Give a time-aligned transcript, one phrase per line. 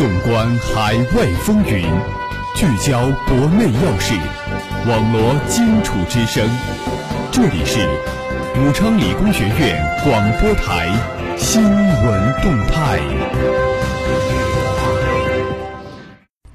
[0.00, 1.84] 纵观海外风云，
[2.54, 4.14] 聚焦国内要事，
[4.88, 6.48] 网罗荆楚之声。
[7.30, 7.86] 这里是
[8.56, 10.88] 武昌理工学院广播台
[11.36, 12.98] 新闻动态。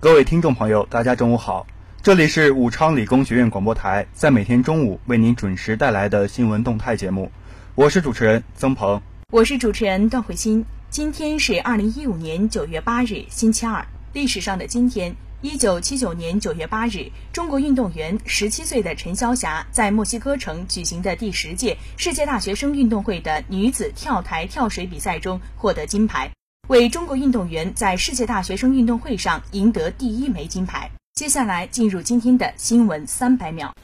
[0.00, 1.66] 各位听众朋友，大家中午好，
[2.02, 7.30] 这里是武昌理工学院广播台，在每天中午为您准时带来的新闻动态节目，
[7.74, 10.64] 我是主持人曾鹏，我是主持人段慧欣。
[10.94, 13.84] 今天是二零一五年九月八日，星期二。
[14.12, 26.30] 历史上的今天，一九七九年九月八日，中国运动员十七岁的陈潇霞在墨西哥城举行的第十届世界大学生运动会的女子跳台跳水比赛中获得金牌，
[26.68, 30.88] 为中国运动员在世界大学生运动会上赢得第一枚金牌。
[31.12, 33.74] 接下来进入今天的新闻三百秒。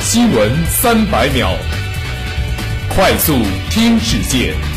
[0.00, 1.48] 新闻三百秒，
[2.88, 3.34] 快速
[3.70, 4.75] 听世界。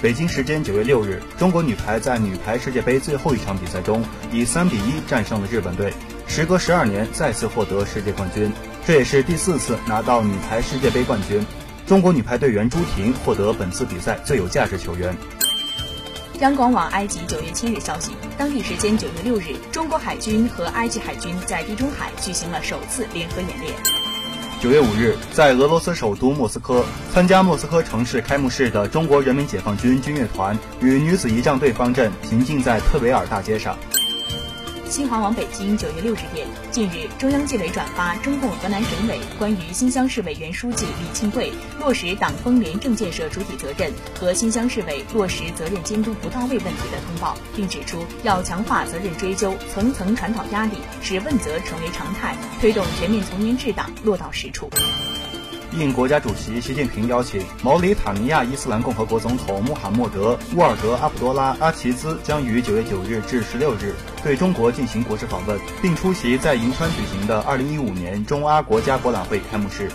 [0.00, 5.92] 北京时间九月六日，中国女排在女排世界杯最后一场比赛中，以三比一战胜了日本队，
[6.28, 8.52] 时隔十二年再次获得世界冠军。
[8.86, 11.44] 这也是第四次拿到女排世界杯冠军。
[11.84, 15.12] 中国女排队员朱婷获得本次比赛最有价值球员。
[16.38, 23.74] 央广网埃及九月七日消息，当地时间九月六日，中国海军和埃及海军在地中海举行了首次联合演练。
[24.60, 33.78] 九月五日，在俄罗斯首都莫斯科参加莫斯科城市开幕式的中国人民解放军军乐团与女子仪仗队方阵行进在特维尔大街上。
[34.90, 54.70] 新华网北京九月六日电，近日，中央纪委转发中共河南省委关于新乡市委原书记李庆贵落实党风廉政建设主体责任和新乡市委落实责任监督不到位问题的通报，并指出要强化责任追究，层层传导压力，使问责成为常态，推动全面从严治党落到实处。
[55.72, 69.90] 应国家主席习近平邀请，毛里塔尼亚伊斯兰共和国总统穆罕默德·乌尔德阿卜多拉·阿齐兹将于九月九日至十六日对中国进行国事访问，并出席在银川举行的二零一五年中阿国家博览会开幕式。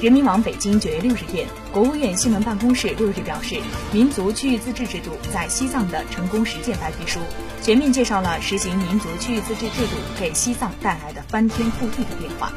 [0.00, 3.56] 人民网北京九月六日电，国务院新闻办公室六日表示，
[3.92, 7.20] 《民族区域自治制度在西藏的成功实践》白皮书
[7.62, 12.52] 全面介绍了实行民族区域自治制度给西藏带来的翻天覆地的变化。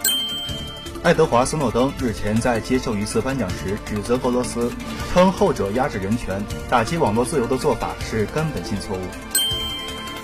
[1.05, 4.71] 爱德华·斯诺登日前在接受一次颁奖时指责俄罗斯，
[5.13, 9.01] 称后者压制人权、打击网络自由的做法是根本性错误。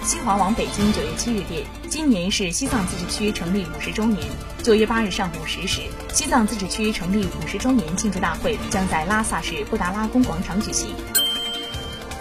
[0.04, 4.28] 新华网北京九月七日电，今年是西藏自治区成立五十周年。
[4.64, 5.82] 九月八日上午十时，
[6.12, 10.96] 西藏自治区成立五十周年庆祝大会将在拉萨市布达拉宫广场举行。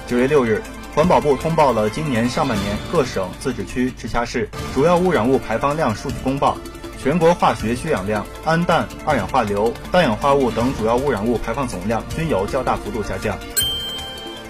[0.06, 0.62] 九月六日，
[0.94, 6.59] 环保部通报了今年上半年各省、自治区、直辖市主要污染物排放量数据公报。
[7.03, 13.38] 全国化学需氧量、氨氮、二氧化硫、氮氧化物等主要污染物排放总量均有较大幅度下降。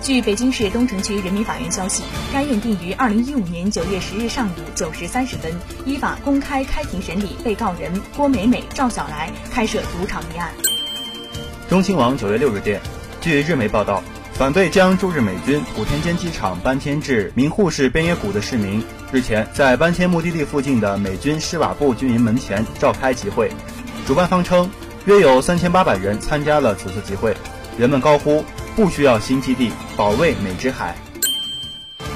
[0.02, 2.02] 据北京市东城区人民法院消息，
[2.32, 5.52] 该院定于二零一五年九月十日上午九时三十分，
[5.86, 10.50] 依法公开开庭审理被告人郭美美、赵小来开设赌场一案。
[11.68, 12.80] 中新网九月六日电，
[13.20, 14.02] 据日媒报道。
[14.40, 23.52] 反对将驻日美军莆田间机场搬迁至名护市边野古的市民，日前在搬迁目的地附近的美军施瓦布军营门前召开集会。
[24.06, 24.70] 主办方称，
[25.04, 27.36] 约有三千八百人参加了此次集会，
[27.76, 28.42] 人们高呼
[28.74, 30.96] “不需要新基地，保卫美之海”。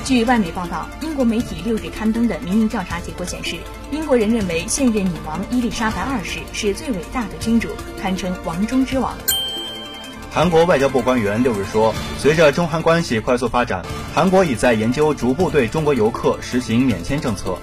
[0.02, 3.58] 据外媒报道，英国媒体六日刊登的民意调查结果显示，
[3.90, 7.68] 英国人认为现任女王伊丽莎白二世是最伟大的君主，
[8.00, 9.14] 堪称王中之王。
[10.34, 17.56] 韩国外交部官员六日说，随着中韩关系快速发展，韩国已在研究逐步对中国游客实行免签政策。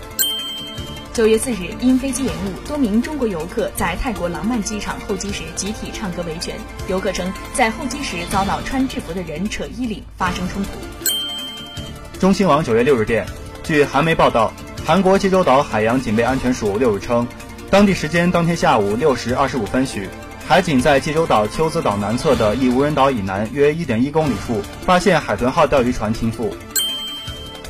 [1.11, 6.55] 九月四日，因飞机延误，多名中国游客在泰国廊曼机场候机时集体唱歌维权。
[6.87, 10.69] 游客称，在候机时遭到穿制服的人扯衣领，发生冲突。
[12.21, 13.27] 中新网九月六日电，
[13.63, 14.53] 据韩媒报道，
[14.85, 17.27] 韩国济州岛海洋警备安全署六日称，
[17.69, 20.07] 当地时间当天下午六时二十五分许。
[20.47, 26.51] 海警在济州岛秋子岛南侧的一无人岛以南约一点一公里处发现海豚号钓鱼船倾覆。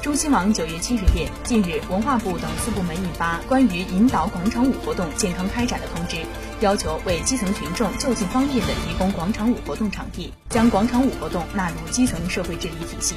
[0.01, 6.17] 中新网九月七日电，近日文化部等四部门印发关于引导广场舞活动健康开展的通知，
[6.61, 13.13] 要求为基层群众就近方便地提供广场舞活动场地，将广场舞活动纳入基层社会治理体系。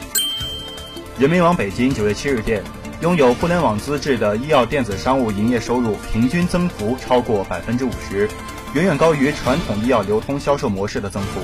[1.19, 2.63] 人民网北京九月七日电，
[3.01, 8.29] 拥有互联网资质的医药电子商务营业收入平均增幅超过百分之五十。
[8.75, 11.41] 远远高于传统医药流通销售模式的增幅。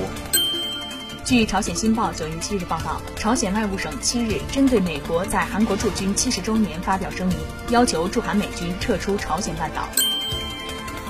[1.25, 7.39] 据朝鲜新报九月七日报道，朝鲜外务省七日针对美国在韩国驻军七十周年发表声明，
[7.69, 9.89] 要求驻韩美军撤出朝鲜半岛。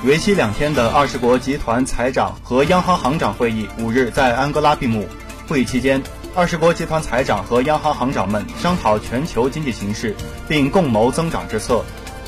[0.05, 5.07] 为期两天的二十国集团财长和央行行长会议五日在安哥拉闭幕。
[5.47, 6.03] 会议期间，
[6.35, 10.15] 二十国集团财长和央行行长们商讨全球经济形势，
[10.47, 11.83] 并共谋增长之策。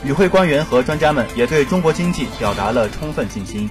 [0.06, 3.70] 与会官员和专家们也对中国经济表达了充分信心。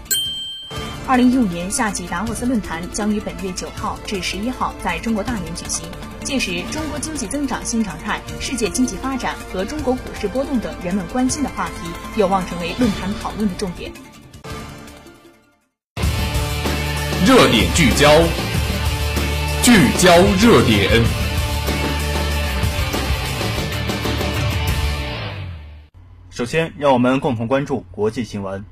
[1.07, 5.87] 二零一五年夏季达沃斯论坛将于本月九号至十一号在中国大连举行，
[6.25, 13.93] 届时中国经济增长新常态、世界经济发展和中国股市波动等人们关心的话题，有望成为论坛讨论的重点。
[17.27, 18.23] 热点聚焦，
[19.63, 21.22] 聚焦热点。
[26.43, 28.65] 首先，让我们共同关注国际新闻。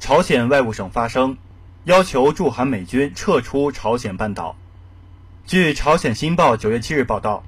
[0.00, 1.38] 朝鲜外务省发声，
[1.84, 4.56] 要求驻韩美军撤出朝鲜半岛。
[5.46, 7.44] 据朝鲜新报九月七日报道，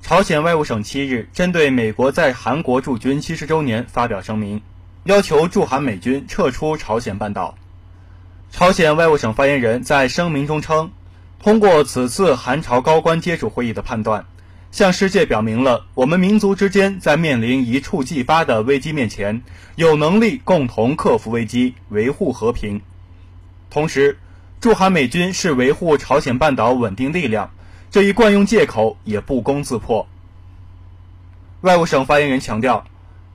[0.00, 4.62] 朝鲜外务省七日针对美国在韩国驻军七十周年发表声明，
[5.02, 7.56] 要求驻韩美军撤出朝鲜半岛。
[8.50, 10.90] 朝鲜外务省发言人在声明中称，
[11.38, 14.24] 通过此次韩朝高官接触会议的判断，
[14.74, 19.40] 向世界表明了我们民族之间在面临一触即发的危机面前。
[19.76, 22.82] 有能力共同克服危机，维护和平。
[23.70, 24.18] 同时，
[24.60, 27.52] 驻韩美军是维护朝鲜半岛稳定力量，
[27.92, 30.08] 这一惯用借口也不攻自破。
[31.60, 32.84] 外务省发言人强调，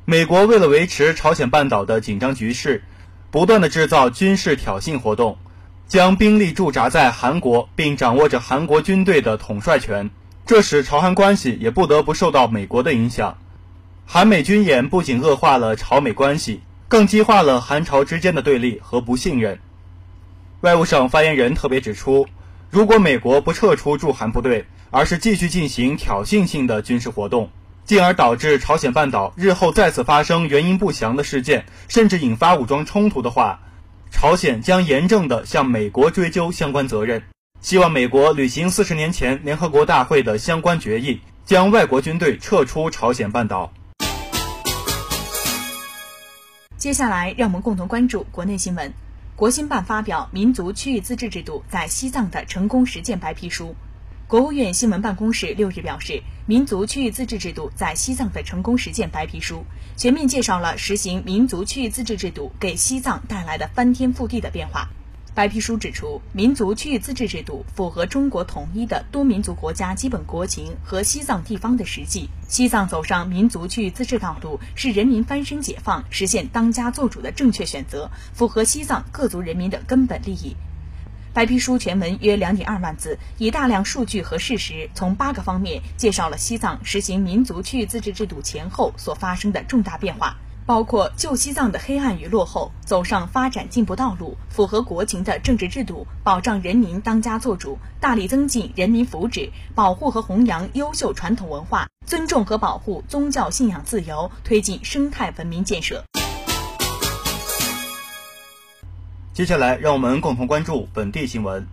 [0.03, 2.83] 美国为了维持朝鲜半岛的紧张局势，
[3.31, 5.38] 不断的制造军事挑衅活动，
[5.88, 10.09] 将兵力驻扎在韩国，并掌握着韩国军队的统帅权，
[10.50, 13.38] 这使朝韩关系也不得不受到美国的影响。
[14.07, 19.60] 韩美军演不仅恶化了朝美关系，更激化了韩朝之间的对立和不信任。
[20.62, 22.25] 外务省发言人特别指出，
[22.72, 27.51] 如果美国不撤出驻韩部队，而是继续进行挑衅性的军事活动，
[27.86, 33.60] 进而导致朝鲜半岛日后再次发生原因不详的事件，甚至引发武装冲突的话，
[34.10, 37.22] 朝鲜将严正地向美国追究相关责任。
[37.61, 43.73] 希望美国履行四十年前联合国大会的相关决议，将外国军队撤出朝鲜半岛。
[46.77, 48.94] 接下来，让我们共同关注国内新闻。
[49.35, 53.65] 国新办发表《民族区域自治制度在西藏的成功实践白皮书》。
[54.25, 56.13] 国务院新闻办公室六日表示，
[56.45, 59.55] 《民族区域自治制度在西藏的成功实践白皮书》
[60.01, 64.88] 全面介绍了实行民族区域自治制度给西藏带来的翻天覆地的变化。
[65.39, 72.30] 白皮书指出，民族区域自治制度符合中国统一的多民族国家基本国情和西藏地方的实际。
[72.50, 80.57] 西藏走上民族区域自治道路，是人民翻身解放、实现当家作主的正确选择，符合西藏各族人民的根本利益。
[81.33, 90.36] 白皮书全文约两点二万字，以大量数据和事实，从八个方面介绍了西藏实行民族区域自治制度前后所发生的重大变化。
[90.65, 106.03] 包括旧西藏的黑暗与落后，走上发展进步道路；符合国情的政治制度，保障人民当家作主，大力增进人民福祉，保护和弘扬优秀传统文化，尊重和保护宗教信仰自由，推进生态文明建设。
[109.33, 111.65] 接下来，让我们共同关注本地新闻：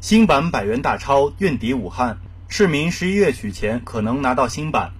[0.00, 4.92] 新版百元大钞运抵武汉，市民十一月取钱可能拿到新版。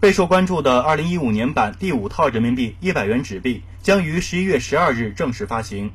[0.00, 5.90] 备受关注的2015年版第五套人民币一百元纸币将于十一月十二日正式发行。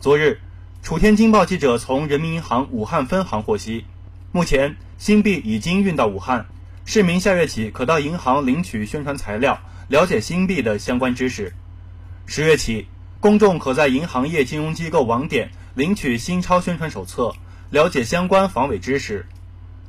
[0.00, 0.38] 昨日，
[0.82, 3.84] 楚天金报记者从人民银行武汉分行获悉，
[4.32, 6.46] 目前新币已经运到武汉，
[6.86, 11.52] 市民下月起可到银行领取宣传材料，了解新币的相关知识。
[12.24, 12.86] 十月起，
[13.20, 17.34] 公众可在银行业金融机构网点领取新钞宣传手册，
[17.68, 19.26] 了解相关防伪知识。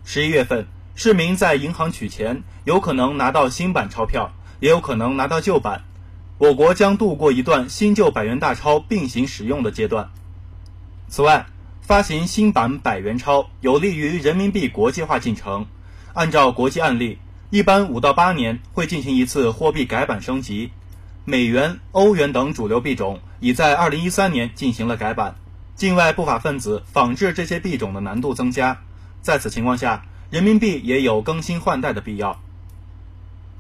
[0.03, 0.67] 十一月份。
[0.95, 5.83] 市民在银行取钱，有可能拿到新版钞票，也有可能拿到旧版。
[6.37, 10.09] 我国将度过一段新旧百元大钞并行使用的阶段。
[11.09, 11.47] 此外，
[11.81, 15.65] 发行新版百元钞有利于人民币国际化进程。
[16.13, 20.71] 按照国际案例，一般五到八年会进行一次货币改版升级。
[21.25, 25.35] 美元、欧元等主流币种已在二零一三年进行了改版。
[25.75, 28.79] 境外不法分子仿制这些币种的难度增加。
[29.21, 32.41] 在此情况下，人民币也有更新换代的必要。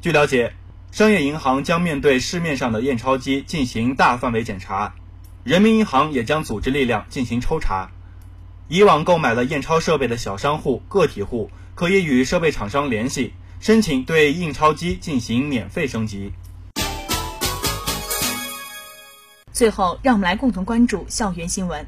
[0.01, 0.51] 据了解，
[0.91, 4.93] 商业银行将面对市面上的验钞机进行大范围检查，
[5.45, 7.91] 人民银行也将组织力量进行抽查。
[8.67, 16.33] 以往购买了验钞设备的小商户、个体户可以与设备厂商联系，申请对印钞机进行免费升级。
[19.53, 21.87] 最后，让我们来共同关注校园新闻：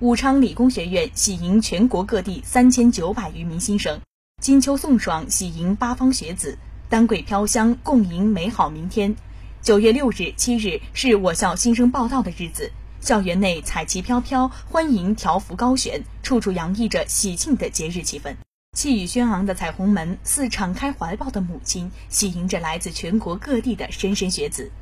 [0.00, 4.00] 武昌理工学院喜迎全国各地三千九百余名新生。
[4.42, 6.56] 金秋送爽，喜迎八方学子；
[6.88, 9.14] 丹桂飘香，共迎美好明天。
[9.62, 18.34] 九月六日、七日是我校新生报到的日子，校园内彩旗飘飘，欢迎条幅高悬，处处洋溢着喜庆的节日气氛。
[18.76, 24.72] 气宇轩昂的彩虹门似敞开怀抱的母亲，喜迎着来自全国各地的莘莘学子。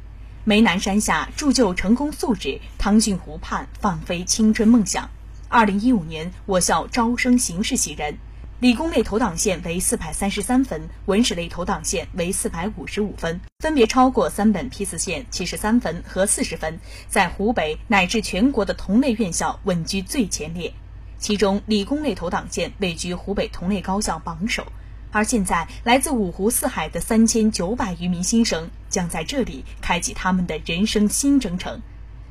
[0.42, 5.10] 梅南山下铸就成功素质，汤逊湖畔放飞青春梦想。
[5.50, 8.16] 二零一五年，我校招生形势喜人，
[8.60, 20.74] 理工类投档线为四百三十三分，文史类投档线为四百五十五分，分别超过三本批次线七十三分和四十分，在湖北乃至全国的同类院校稳居最前列。
[21.16, 24.66] 其中，理工类投档线位居湖北同类高校榜首。
[25.10, 31.80] 而现在，来自五湖四海的三千九百余名新生将在这里开启他们的人生新征程。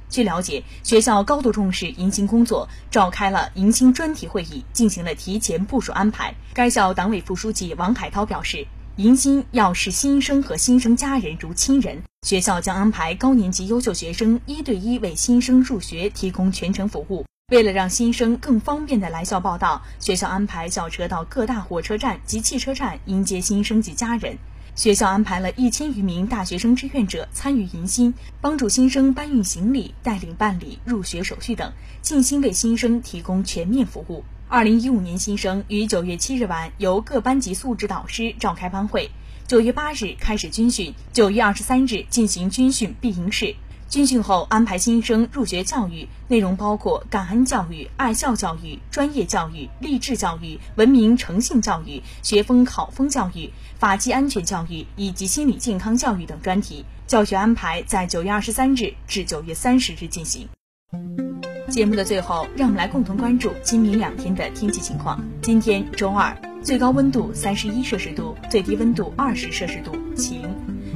[0.10, 6.34] 据了解，学校高度重视迎新工作，召开了迎新专题会议，进行了提前部署安排。
[6.54, 17.24] 该校党委副书记王海涛表示，迎新要视新生和新生家人如亲人，学校将安排高年级优秀学生一对一为新生入学提供全程服务。
[17.52, 24.38] 为了让新生更方便地来校报到，学校安排校车到各大火车站及汽车站迎接新生及家人。
[24.80, 34.24] 学校安排了一千余名大学生志愿者参与迎新，帮助新生搬运行李、带领办理入学手续等，尽心为新生提供全面服务。
[34.48, 39.12] 二零一五年新生于九月七日晚由各班级素质导师召开班会，
[39.48, 43.58] 九月八日开始军训，九月二十三日进行军训闭营式。
[43.90, 56.86] 军训后安排新生入学教育，内容包括感恩教育、爱校教育、专业教育、励志教育、文明诚信教育、学风考风教育、法纪安全教育以及心理健康教育等专题。
[57.08, 60.48] 教学安排在九月二十三日至九月三十日进行。
[61.68, 65.20] 节目的最后，让我们来共同关注今明两天的天气情况。
[65.42, 70.44] 今天周二，最高温度三十一摄氏度，最低温度二十摄氏度，晴。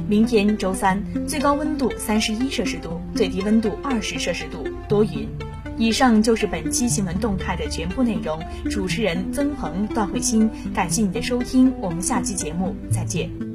[0.06, 5.28] 明天周三，最高温度三十一摄氏度，最低温度二十摄氏度，多云。
[5.76, 8.38] 以上就是本期新闻动态的全部内容。
[8.70, 13.53] 主持人曾鹏、段慧欣，感谢你的收听，我们下期节目再见。